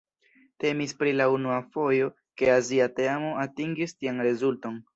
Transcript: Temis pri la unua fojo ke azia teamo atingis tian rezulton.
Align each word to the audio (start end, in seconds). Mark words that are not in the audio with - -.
Temis 0.63 0.93
pri 1.01 1.11
la 1.17 1.27
unua 1.33 1.59
fojo 1.75 2.09
ke 2.43 2.51
azia 2.55 2.89
teamo 3.03 3.31
atingis 3.47 3.97
tian 4.03 4.27
rezulton. 4.33 4.85